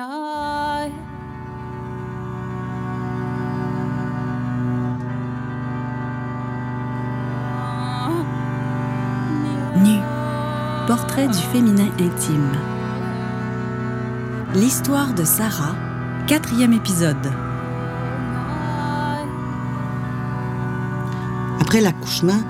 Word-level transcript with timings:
Nu. 0.00 0.06
Portrait 10.86 11.28
du 11.28 11.34
féminin 11.34 11.88
intime. 12.00 12.50
L'histoire 14.54 15.12
de 15.12 15.24
Sarah, 15.24 15.74
quatrième 16.26 16.72
épisode. 16.72 17.16
Après 21.60 21.82
l'accouchement, 21.82 22.40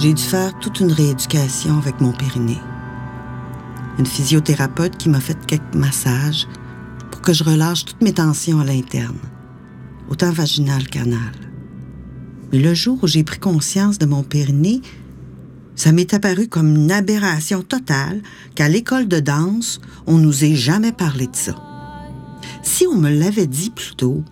j'ai 0.00 0.12
dû 0.12 0.22
faire 0.22 0.58
toute 0.58 0.80
une 0.80 0.90
rééducation 0.90 1.78
avec 1.78 2.00
mon 2.00 2.10
périnée. 2.10 2.60
Une 3.98 4.06
physiothérapeute 4.06 4.96
qui 4.96 5.08
m'a 5.08 5.20
fait 5.20 5.38
quelques 5.46 5.74
massages 5.74 6.46
pour 7.10 7.22
que 7.22 7.32
je 7.32 7.44
relâche 7.44 7.84
toutes 7.84 8.02
mes 8.02 8.12
tensions 8.12 8.60
à 8.60 8.64
l'interne, 8.64 9.18
autant 10.10 10.32
vaginal 10.32 10.86
qu'anal. 10.88 11.32
Mais 12.52 12.58
le 12.58 12.74
jour 12.74 12.98
où 13.02 13.06
j'ai 13.06 13.24
pris 13.24 13.38
conscience 13.38 13.98
de 13.98 14.06
mon 14.06 14.22
périnée, 14.22 14.82
ça 15.74 15.92
m'est 15.92 16.14
apparu 16.14 16.48
comme 16.48 16.74
une 16.74 16.92
aberration 16.92 17.62
totale 17.62 18.22
qu'à 18.54 18.68
l'école 18.68 19.08
de 19.08 19.20
danse, 19.20 19.80
on 20.06 20.18
nous 20.18 20.44
ait 20.44 20.54
jamais 20.54 20.92
parlé 20.92 21.26
de 21.26 21.36
ça. 21.36 21.54
Si 22.62 22.86
on 22.86 22.96
me 22.96 23.10
l'avait 23.10 23.46
dit 23.46 23.70
plus 23.70 23.94
tôt, 23.96 24.24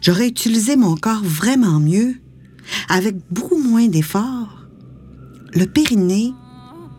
j'aurais 0.00 0.28
utilisé 0.28 0.76
mon 0.76 0.96
corps 0.96 1.24
vraiment 1.24 1.80
mieux, 1.80 2.16
avec 2.88 3.16
beaucoup 3.30 3.58
moins 3.58 3.86
d'efforts. 3.86 4.66
Le 5.54 5.64
périnée, 5.64 6.32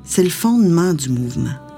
c'est 0.04 0.24
le 0.24 0.30
fondement 0.30 0.94
du 0.94 1.10
mouvement. 1.10 1.69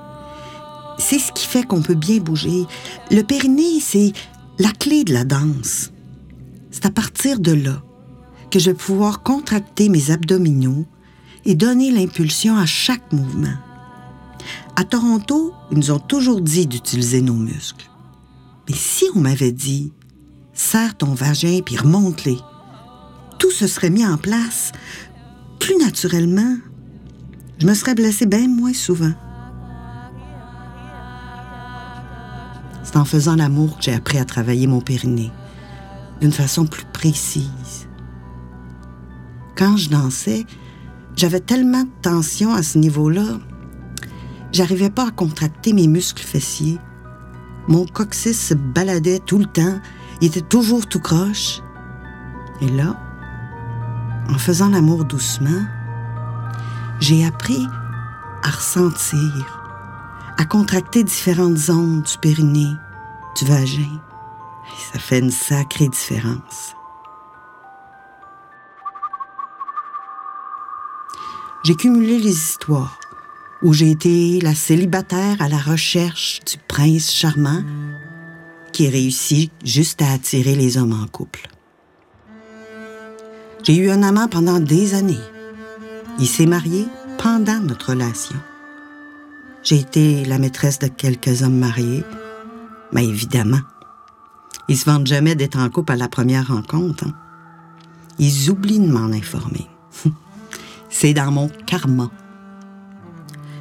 C'est 1.01 1.19
ce 1.19 1.31
qui 1.31 1.45
fait 1.45 1.63
qu'on 1.63 1.81
peut 1.81 1.95
bien 1.95 2.19
bouger. 2.19 2.65
Le 3.09 3.23
périnée, 3.23 3.79
c'est 3.81 4.13
la 4.59 4.71
clé 4.71 5.03
de 5.03 5.13
la 5.13 5.25
danse. 5.25 5.91
C'est 6.69 6.85
à 6.85 6.91
partir 6.91 7.39
de 7.39 7.51
là 7.51 7.81
que 8.51 8.59
je 8.59 8.69
vais 8.69 8.77
pouvoir 8.77 9.23
contracter 9.23 9.89
mes 9.89 10.11
abdominaux, 10.11 10.85
et 11.45 11.55
donner 11.55 11.91
l'impulsion 11.91 12.57
à 12.57 12.65
chaque 12.65 13.11
mouvement. 13.11 13.55
À 14.75 14.83
Toronto, 14.83 15.53
ils 15.71 15.77
nous 15.77 15.91
ont 15.91 15.99
toujours 15.99 16.41
dit 16.41 16.67
d'utiliser 16.67 17.21
nos 17.21 17.33
muscles. 17.33 17.89
Mais 18.69 18.75
si 18.75 19.05
on 19.15 19.19
m'avait 19.19 19.51
dit, 19.51 19.91
serre 20.53 20.95
ton 20.95 21.13
vagin 21.13 21.61
puis 21.65 21.77
remonte-les, 21.77 22.37
tout 23.39 23.51
se 23.51 23.67
serait 23.67 23.89
mis 23.89 24.05
en 24.05 24.17
place 24.17 24.71
plus 25.59 25.77
naturellement. 25.77 26.57
Je 27.59 27.67
me 27.67 27.73
serais 27.73 27.95
blessée 27.95 28.25
bien 28.25 28.47
moins 28.47 28.73
souvent. 28.73 29.13
C'est 32.91 32.97
en 32.97 33.05
faisant 33.05 33.37
l'amour 33.37 33.77
que 33.77 33.83
j'ai 33.83 33.93
appris 33.93 34.17
à 34.17 34.25
travailler 34.25 34.67
mon 34.67 34.81
périnée 34.81 35.31
d'une 36.19 36.33
façon 36.33 36.65
plus 36.65 36.83
précise. 36.91 37.87
Quand 39.55 39.77
je 39.77 39.89
dansais, 39.89 40.45
j'avais 41.15 41.39
tellement 41.39 41.83
de 41.83 41.89
tension 42.01 42.53
à 42.53 42.63
ce 42.63 42.77
niveau-là, 42.77 43.39
j'arrivais 44.51 44.89
pas 44.89 45.07
à 45.07 45.11
contracter 45.11 45.71
mes 45.71 45.87
muscles 45.87 46.23
fessiers. 46.23 46.79
Mon 47.69 47.85
coccyx 47.85 48.37
se 48.37 48.53
baladait 48.53 49.19
tout 49.19 49.37
le 49.37 49.45
temps, 49.45 49.79
il 50.19 50.27
était 50.27 50.41
toujours 50.41 50.85
tout 50.85 50.99
croche. 50.99 51.61
Et 52.59 52.67
là, 52.67 52.97
en 54.29 54.37
faisant 54.37 54.69
l'amour 54.69 55.05
doucement, 55.05 55.65
j'ai 56.99 57.25
appris 57.25 57.65
à 58.43 58.49
ressentir, 58.49 59.60
à 60.41 60.45
contracter 60.45 61.03
différentes 61.03 61.55
zones 61.55 62.01
du 62.01 62.17
périnée, 62.17 62.73
du 63.37 63.45
vagin. 63.45 64.01
ça 64.91 64.97
fait 64.97 65.19
une 65.19 65.29
sacrée 65.29 65.87
différence. 65.87 66.73
j'ai 71.63 71.75
cumulé 71.75 72.17
les 72.17 72.31
histoires 72.31 72.97
où 73.61 73.71
j'ai 73.71 73.91
été 73.91 74.41
la 74.41 74.55
célibataire 74.55 75.39
à 75.43 75.47
la 75.47 75.59
recherche 75.59 76.39
du 76.43 76.57
prince 76.67 77.11
charmant 77.11 77.63
qui 78.73 78.89
réussit 78.89 79.51
juste 79.63 80.01
à 80.01 80.11
attirer 80.11 80.55
les 80.55 80.75
hommes 80.75 80.99
en 80.99 81.05
couple. 81.05 81.47
J'ai 83.61 83.77
eu 83.77 83.91
un 83.91 84.01
amant 84.01 84.27
pendant 84.27 84.59
des 84.59 84.95
années. 84.95 85.27
Il 86.17 86.27
s'est 86.27 86.47
marié 86.47 86.87
pendant 87.19 87.59
notre 87.59 87.91
relation. 87.91 88.37
J'ai 89.63 89.77
été 89.77 90.25
la 90.25 90.39
maîtresse 90.39 90.79
de 90.79 90.87
quelques 90.87 91.43
hommes 91.43 91.59
mariés, 91.59 92.03
mais 92.91 93.05
évidemment, 93.05 93.61
ils 94.67 94.77
se 94.77 94.85
vendent 94.85 95.07
jamais 95.07 95.35
d'être 95.35 95.59
en 95.59 95.69
couple 95.69 95.91
à 95.91 95.97
la 95.97 96.07
première 96.07 96.47
rencontre. 96.47 97.05
Hein. 97.05 97.13
Ils 98.17 98.49
oublient 98.49 98.79
de 98.79 98.91
m'en 98.91 99.11
informer. 99.11 99.67
C'est 100.89 101.13
dans 101.13 101.31
mon 101.31 101.49
karma. 101.67 102.09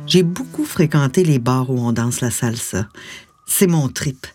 J'ai 0.06 0.22
beaucoup 0.22 0.64
fréquenté 0.64 1.22
les 1.22 1.38
bars 1.38 1.70
où 1.70 1.78
on 1.78 1.92
danse 1.92 2.20
la 2.20 2.30
salsa. 2.30 2.88
C'est 3.46 3.66
mon 3.66 3.88
trip. 3.88 4.26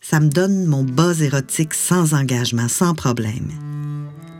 Ça 0.00 0.20
me 0.20 0.28
donne 0.28 0.66
mon 0.66 0.84
buzz 0.84 1.22
érotique 1.22 1.72
sans 1.72 2.12
engagement, 2.12 2.68
sans 2.68 2.94
problème. 2.94 3.50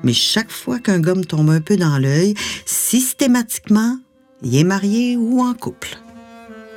Mais 0.02 0.12
chaque 0.12 0.50
fois 0.50 0.78
qu'un 0.78 1.00
gars 1.00 1.14
tombe 1.26 1.48
un 1.48 1.62
peu 1.62 1.76
dans 1.76 1.98
l'œil, 1.98 2.34
systématiquement, 2.66 3.98
il 4.42 4.54
est 4.54 4.64
marié 4.64 5.16
ou 5.16 5.40
en 5.40 5.54
couple. 5.54 6.03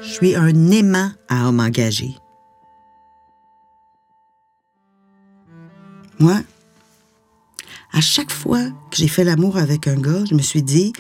Je 0.02 0.10
suis 0.10 0.36
un 0.36 0.72
aimant 0.72 1.12
à 1.28 1.48
homme 1.48 1.60
engagé. 1.60 2.16
Moi, 6.20 6.42
à 7.92 8.02
chaque 8.02 8.32
fois 8.32 8.64
que 8.92 8.98
j'ai 8.98 9.08
fait 9.08 9.24
l'amour 9.24 9.58
avec 9.58 9.88
un 9.88 10.00
gars, 10.00 10.26
je 10.30 10.36
me 10.36 10.42
suis 10.42 10.64
dit, 10.64 10.94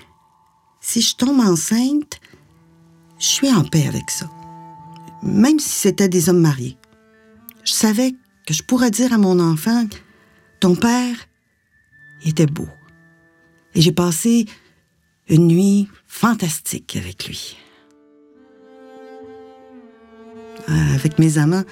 si 0.79 1.01
je 1.01 1.15
tombe 1.15 1.39
enceinte, 1.39 2.19
je 3.19 3.25
suis 3.25 3.51
en 3.51 3.63
paix 3.63 3.87
avec 3.87 4.09
ça. 4.09 4.29
Même 5.23 5.59
si 5.59 5.69
c'était 5.69 6.09
des 6.09 6.29
hommes 6.29 6.41
mariés. 6.41 6.77
Je 7.63 7.73
savais 7.73 8.13
que 8.45 8.53
je 8.53 8.63
pourrais 8.63 8.91
dire 8.91 9.11
à 9.11 9.17
mon 9.17 9.39
enfant, 9.39 9.85
ton 10.59 10.75
père 10.75 11.15
était 12.23 12.45
beau. 12.45 12.69
Et 13.75 13.81
j'ai 13.81 13.91
passé 13.91 14.45
une 15.27 15.47
nuit 15.47 15.87
fantastique 16.07 16.95
avec 16.95 17.27
lui. 17.27 17.57
Avec 20.67 21.19
mes 21.19 21.37
amants, 21.37 21.63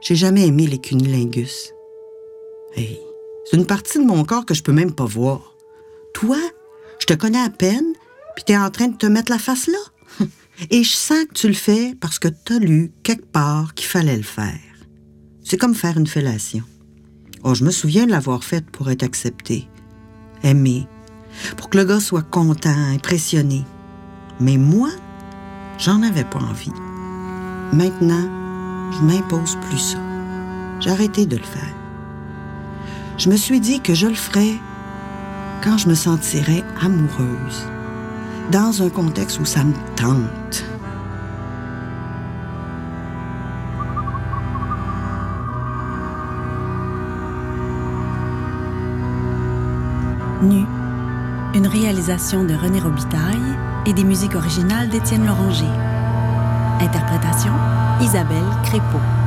j'ai 0.00 0.14
jamais 0.14 0.46
aimé 0.46 0.66
les 0.66 0.78
cunilingus. 0.78 1.72
Hey, 2.76 3.00
c'est 3.44 3.56
une 3.56 3.66
partie 3.66 3.98
de 3.98 4.04
mon 4.04 4.24
corps 4.24 4.46
que 4.46 4.54
je 4.54 4.62
peux 4.62 4.72
même 4.72 4.94
pas 4.94 5.04
voir. 5.04 5.54
Toi, 6.14 6.38
je 7.00 7.06
te 7.06 7.14
connais 7.14 7.40
à 7.40 7.50
peine, 7.50 7.92
puis 8.36 8.44
tu 8.44 8.52
es 8.52 8.58
en 8.58 8.70
train 8.70 8.88
de 8.88 8.96
te 8.96 9.06
mettre 9.06 9.32
la 9.32 9.38
face 9.38 9.66
là. 9.66 10.26
Et 10.70 10.84
je 10.84 10.94
sens 10.94 11.24
que 11.24 11.34
tu 11.34 11.48
le 11.48 11.54
fais 11.54 11.94
parce 12.00 12.18
que 12.18 12.28
tu 12.28 12.52
as 12.52 12.58
lu 12.58 12.92
quelque 13.02 13.26
part 13.26 13.74
qu'il 13.74 13.86
fallait 13.86 14.16
le 14.16 14.22
faire. 14.22 14.58
C'est 15.44 15.56
comme 15.56 15.74
faire 15.74 15.96
une 15.96 16.06
fellation. 16.06 16.62
Oh, 17.44 17.54
je 17.54 17.64
me 17.64 17.70
souviens 17.70 18.06
de 18.06 18.10
l'avoir 18.10 18.44
faite 18.44 18.68
pour 18.70 18.90
être 18.90 19.02
acceptée, 19.02 19.68
aimée, 20.42 20.86
pour 21.56 21.70
que 21.70 21.78
le 21.78 21.84
gars 21.84 22.00
soit 22.00 22.22
content, 22.22 22.76
impressionné. 22.92 23.64
Mais 24.40 24.56
moi, 24.56 24.90
j'en 25.78 26.02
avais 26.02 26.24
pas 26.24 26.40
envie. 26.40 26.72
Maintenant, 27.72 28.24
je 28.92 29.04
m'impose 29.04 29.56
plus 29.68 29.78
ça. 29.78 29.98
J'ai 30.80 31.26
de 31.26 31.36
le 31.36 31.42
faire. 31.42 31.74
Je 33.18 33.28
me 33.28 33.36
suis 33.36 33.60
dit 33.60 33.80
que 33.80 33.94
je 33.94 34.06
le 34.06 34.14
ferais 34.14 34.54
quand 35.62 35.76
je 35.76 35.88
me 35.88 35.94
sentirais 35.94 36.64
amoureuse 36.80 37.66
dans 38.50 38.82
un 38.82 38.88
contexte 38.88 39.40
où 39.40 39.44
ça 39.44 39.64
me 39.64 39.74
tente. 39.96 40.64
Nu, 50.42 50.64
une 51.54 51.66
réalisation 51.66 52.44
de 52.44 52.54
René 52.54 52.80
Robitaille 52.80 53.56
et 53.84 53.92
des 53.92 54.04
musiques 54.04 54.36
originales 54.36 54.88
d'Étienne 54.88 55.26
Loranger. 55.26 55.87
Interprétation 56.80 57.52
Isabelle 58.00 58.44
Crépeau. 58.64 59.17